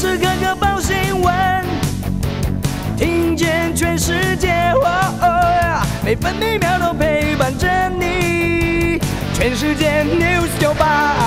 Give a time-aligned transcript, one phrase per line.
[0.00, 1.62] 时刻刻报新闻，
[2.96, 4.72] 听见全世界，
[6.02, 8.98] 每分每秒都陪伴着你。
[9.34, 11.18] 全世界 news 九八。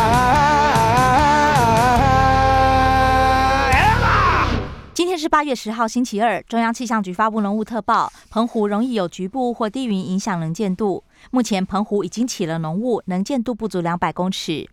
[4.95, 6.41] 今天是八月十号，星期二。
[6.41, 11.03] 中央气象局发布浓雾特报，澎湖容易有局部或低云影响能见度。
[11.29, 14.67] 目前澎湖已经起了浓雾，能见度不足两百公尺。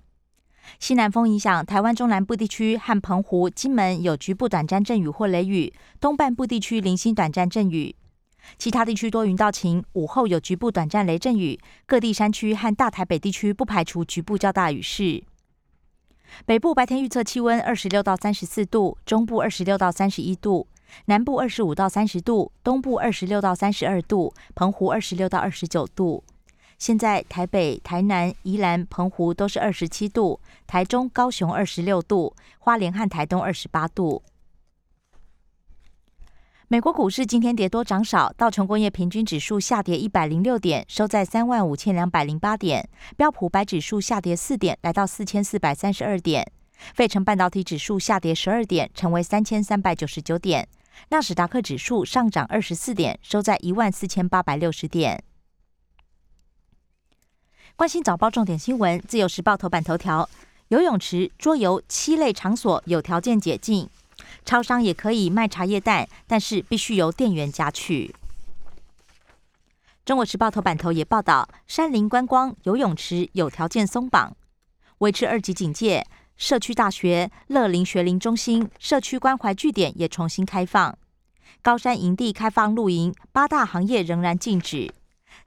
[0.78, 7.94] 西南风影响台湾中南部地区和澎湖、金门有局部短暂阵雨或雷雨，东半部地区零星短暂阵雨，
[8.58, 11.58] 其他地区多云到晴，午后有局部短暂雷阵雨。
[11.86, 15.22] 各地山区和大台北地区不排除局部较大雨势。
[16.46, 20.68] 北部白天预测气温二十六到三十四度，中部二十六到三十一度，
[21.06, 26.22] 南部二十五到三十度，东部二十六到三十二度，澎湖二十六到二十九度。
[26.80, 34.22] 现在台北、台南、宜兰、澎湖都是二十七度，台中、高雄二十六度，花莲和台东二十八度。
[36.68, 42.82] 美国股市今天跌多涨少，道琼工业平均指数下跌一百零六点，收在三万五千两百零八点；
[43.14, 46.42] 标普白指数下跌四点，来到四千四百三十二点；
[46.94, 50.64] 费城半导体指数下跌十二点，成为三千三百九十九点；
[51.10, 55.22] 纳斯达克指数上涨二十四点，收在一万四千八百六十点。
[57.80, 60.28] 关心早报重点新闻，自由时报头版头条：
[60.68, 63.88] 游泳池、桌游七类场所有条件解禁，
[64.44, 68.14] 超商也可以卖茶叶蛋，但是必须由店员加去。
[70.04, 74.36] 中国时报头版头也报道，山林观光游泳池有条件松绑，
[74.98, 76.06] 维持二级警戒。
[76.36, 80.98] 社区大学、乐林学龄中心、社区关怀据点也重新开放。
[81.62, 84.92] 高山营地开放露营，八大行业仍然禁止。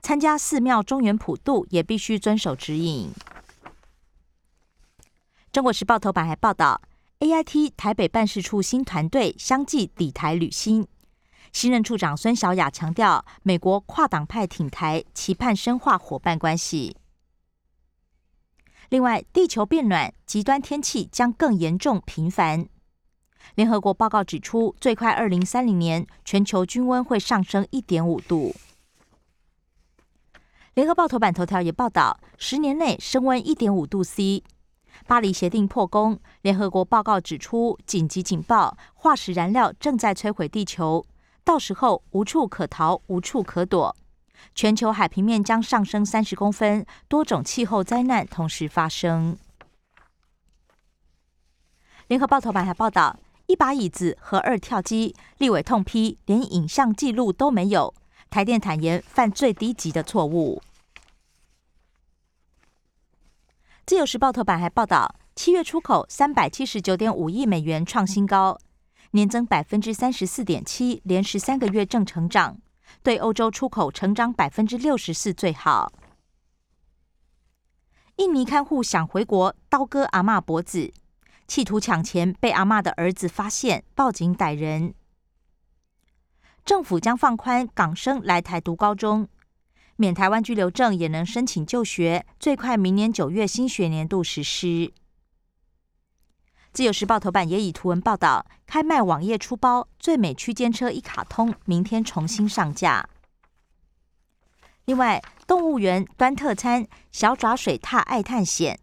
[0.04, 3.10] 参加寺庙中原普渡也必须遵守指引。
[5.50, 6.78] 中国时报头版还报道
[7.20, 10.86] ，A I T 台北办事处新团队相继抵台履新。
[11.54, 16.98] 新任处长孙小雅强调，美国跨党派挺台，期盼深化伙伴关系。
[18.90, 22.68] 另外，地球变暖，极端天气将更严重频繁。
[23.54, 28.54] 联合国报告指出，最快二零三零年，全球均温会上升一点五度。
[30.74, 34.42] 联合报头版头条也报道，十年内升温一点五度 C。
[35.06, 41.06] 巴黎协定破功，联合国报告指出紧急警报：化石燃料正在摧毁地球，
[41.44, 43.94] 到时候无处可逃，无处可躲。
[44.52, 49.38] 全球海平面将上升三十公分，多种气候灾难同时发生。
[52.08, 57.94] 联合报头版还报道，一把椅子和二跳机，立委痛批连影像记录都没有。
[58.34, 60.60] 台电坦言犯最低级的错误。
[63.86, 68.58] 自由时报头版还报道，七月出口三百七十九点五亿美元创新高，
[69.12, 72.58] 年增百分之三十四点七，连十三个月正成长。
[73.04, 75.92] 对欧洲出口成长百分之六十四最好。
[78.16, 80.92] 印尼看护想回国，刀割阿妈脖子，
[81.46, 84.94] 企图抢钱，被阿妈的儿子发现，报警逮人。
[86.64, 89.28] 政府将放宽港生来台读高中，
[89.96, 94.92] 免台湾居留证也能申请就学，最快明年九月新学年度实施。
[96.72, 103.08] 自由时报头版也以图文报道，开卖网页出包，最美区间车一卡通，明天重新上架。
[104.86, 108.80] 另外，动物园端特餐，小爪水獭爱探险。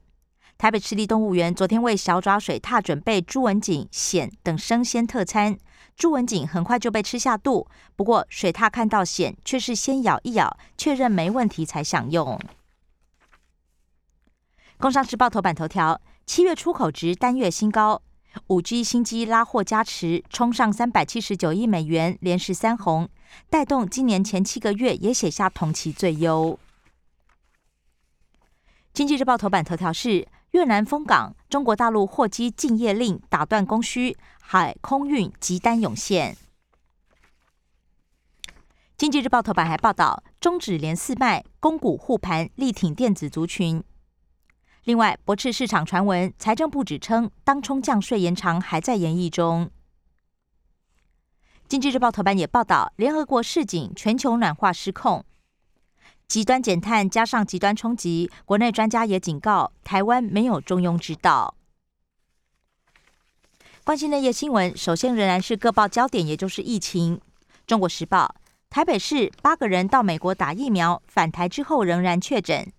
[0.61, 5.57] 台北市立动物园昨天为小爪水獭准备朱文锦、蚬等生鲜特餐。
[5.95, 12.39] 朱文锦很快就被吃下肚，不过水獭看到蚬却是先咬一咬，确认没问题才享用。
[14.77, 17.99] 工商时报头版头条：七月出口值单月新高，
[18.45, 23.09] 五 G 新机拉货加持，冲上三百七十九亿美元，连十三红，
[23.49, 26.59] 带动今年前七个月也写下同期最优。
[28.93, 30.28] 经济日报头版头条是。
[30.51, 36.35] 越南封港，中国大陆货机禁业令打断供需，海空运急单涌现。
[38.97, 43.81] 经济日报头版还报道，中指连四卖，公股护盘，力挺电子族群。
[44.84, 49.72] 另外，驳斥市场传闻，财政部指称当冲降税延长还在研议中。
[51.70, 55.23] 经济日报头版也报道，联合国示警，全球暖化失控。
[56.31, 61.55] 极端减碳加上极端冲击，国内专家也警告，台湾没有中庸之道。
[63.83, 67.19] 关心内页新闻，首先仍然是各报焦点，也就是疫情。
[67.67, 68.33] 中国时报：
[68.69, 72.72] 台北市八个人到美国打疫苗，返台之后仍然确诊。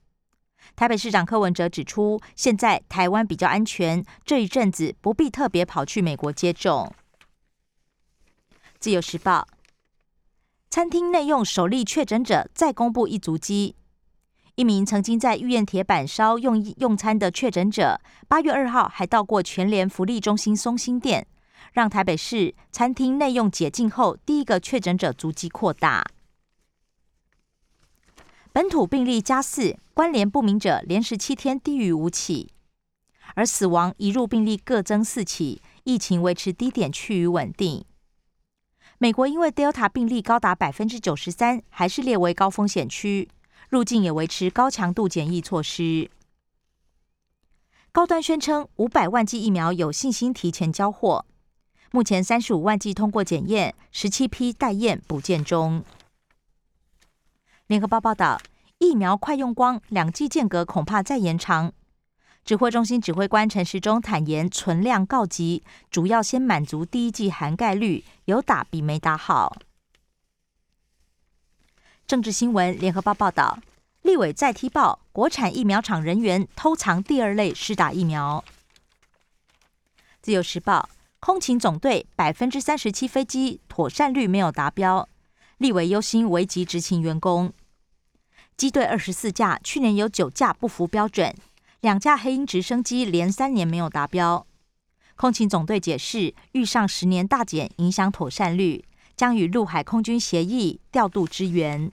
[0.74, 6.90] 台北市长柯文哲指出，现在台湾比较安全，这一阵子不必特别跑去美国接种。
[8.80, 9.46] 自由时报，
[10.72, 13.76] 餐厅内用首例确诊者再公布一足迹，
[14.54, 21.26] 一名曾经在御宴铁板烧用用餐的确诊者，八月二号还到过全联福利中心松心店，
[21.74, 26.06] 让台北市餐厅内用解禁后第一个确诊者足迹扩大。
[28.54, 32.50] 本土病例加四，关联不明者连十七天低于五起，
[33.34, 37.84] 而死亡、移入病例各增四起，疫情维持低点趋于稳定。
[39.02, 43.28] 美国因为 Delta 病例高达百分之九十三，还是列为高风险区，
[43.68, 46.08] 入境也维持高强度检疫措施。
[47.90, 51.26] 高端宣称五百万剂疫苗有信心提前交货，
[51.90, 55.82] 目前三十五万剂通过检验，十七批待验补件中。
[57.66, 58.40] 联合报报道，
[58.78, 61.72] 疫苗快用光，两剂间隔恐怕再延长。
[62.44, 69.58] 指挥中心指挥官陈时中坦言，存量告急，主要先满足第一季涵盖率，有打比没打好。
[72.04, 73.60] 政治新闻，联合报报道，
[74.02, 78.44] 立委再踢爆国产疫苗厂人员偷藏第二类施打疫苗。
[80.20, 80.88] 自由时报，
[81.20, 85.08] 空勤总队百分之三十七飞机妥善率没有达标，
[85.58, 87.52] 立委忧心危及执勤员工。
[88.56, 91.34] 机队二十四架，去年有九架不符标准，
[91.82, 94.46] 两架黑鹰直升机连三年没有达标。
[95.16, 98.84] 空勤总队解释，遇上十年大减，影响妥善率，
[99.16, 101.90] 将与陆海空军协议调度支援。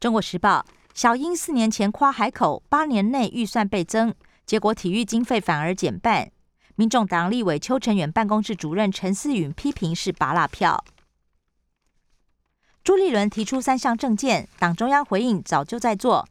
[0.00, 4.12] 中国时报：小英四年前夸海口，八年内预算倍增，
[4.44, 6.32] 结果体育经费反而减半。
[6.74, 10.84] 民众党立委邱成远办公室主任陈思允批评是拔蜡票。
[12.82, 16.28] 朱立伦提出三项政见，党中央回应早就在做。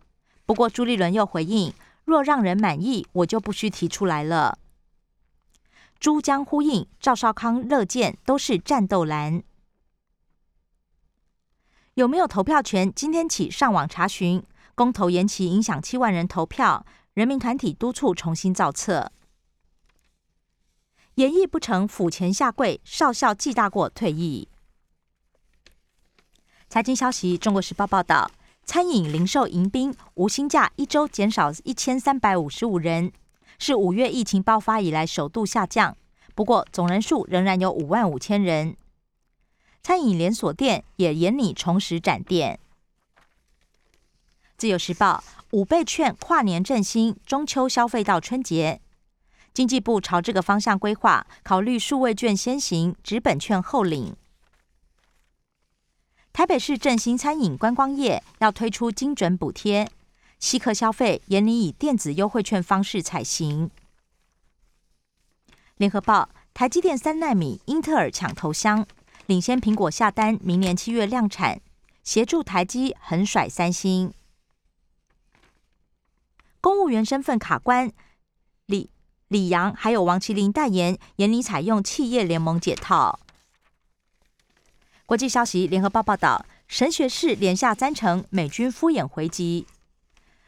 [0.50, 1.72] 不过朱立伦又回应，
[2.06, 4.58] 若让人满意，我就不需提出来了。
[6.00, 9.44] 朱将呼应赵少康乐见都是战斗蓝。
[11.94, 12.92] 有没有投票权？
[12.92, 14.44] 今天起上网查询。
[14.74, 19.12] 公投延期影响七万人投票，人民团体督促重新造册。
[21.16, 24.50] 演绎不成，府前下跪，少校记大过退役。
[26.68, 28.32] 财经消息，《中国时报》报道，
[28.70, 33.12] 餐饮零售迎宾无薪假一周减少一千三百五十五人，
[33.58, 35.98] 是五月疫情爆发以来首度下降。
[36.36, 38.78] 不过，总人数仍然有五万五千人。
[39.82, 42.60] 餐饮连锁店也严拟重拾展店。
[44.56, 48.80] 自由时报五倍券跨年振兴，中秋消费到春节，
[49.52, 54.16] 经济部朝这个方向规划，考虑数位券先行，纸本券后领。
[56.40, 59.92] 台北市振兴餐饮观光业要推出精准补贴，
[60.40, 63.70] 稀客消费严拟以电子优惠券方式采行。
[65.76, 68.88] 联合报：台积电三纳米，英特尔抢头香，
[69.26, 71.60] 领先苹果下单，明年七月量产，
[72.06, 74.14] 协助台积横甩三星。
[76.62, 77.92] 公务员身份卡关，
[78.66, 78.90] 李
[79.28, 83.20] 李阳还有王麒麟代言，严拟采用企业联盟解套。
[85.10, 89.66] 国际消息，联合报报道，神学士连下三城，美军敷衍回击。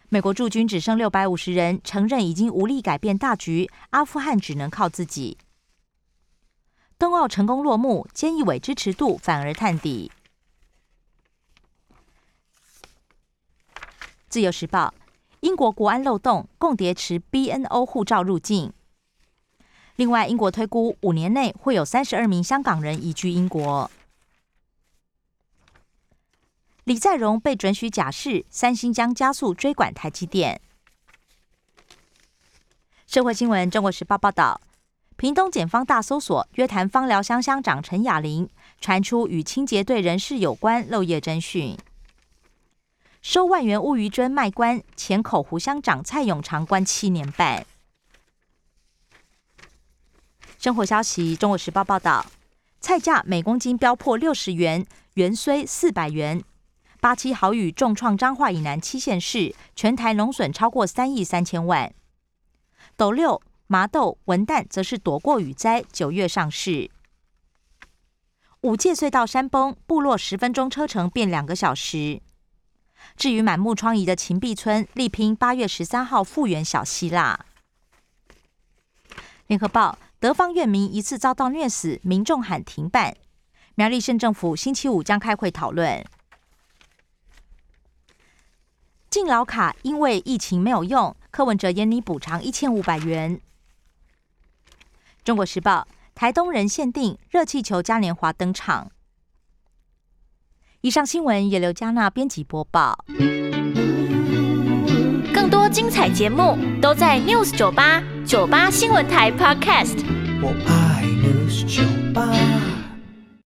[0.09, 5.39] 美国驻军只剩六百五十人，承认已经无力改变大局，阿富汗只能靠自己。
[6.99, 10.11] 冬奥成功落幕，菅义伟支持度反而探底。
[14.29, 14.93] 自由时报，
[15.39, 18.71] 英国国安漏洞，共谍持 BNO 护照入境。
[19.95, 23.89] 另外，英国推估五年内会有三十二名香港人移居英国。
[26.85, 30.59] 李在镕被准许假释，三星将加速追管台积电。
[33.05, 34.59] 社会新闻：中国时报报道，
[35.15, 41.77] 屏东检方大搜索，约谈芳寮乡乡长陈雅玲，传出与清洁队人士有关，漏夜侦讯。
[43.21, 47.63] 收万元乌鱼针卖官，前口湖乡长蔡永长关七年半。
[50.57, 52.25] 生活消息：中国时报报道，
[52.79, 54.83] 菜价每公斤飙破六十元，
[55.13, 56.43] 元虽四百元。
[57.01, 61.91] 八七豪雨重创彰化以南七县市，全台农损超过三亿三千万。
[62.95, 66.91] 斗六、麻豆、文旦则是躲过雨灾，九月上市。
[68.61, 72.21] 五界隧道山崩，部落十分钟车程变两个小时。
[73.17, 77.47] 至于满目疮痍的秦壁村，力拼八月十三号复原小希腊。
[79.47, 83.17] 联合报：德方院民一次遭到虐死，民众喊停办。
[83.73, 86.05] 苗栗县政府星期五将开会讨论。
[89.11, 93.41] 敬老卡因为疫情没有用，柯文哲延你补偿一千五百元。
[95.25, 98.89] 中国时报：台东人限定热气球嘉年华登场。
[100.79, 103.03] 以上新闻由刘嘉娜编辑播报。
[105.33, 110.05] 更多精彩节目都在 News 九八九八新闻台 Podcast。
[110.41, 112.70] 我爱 News 酒吧。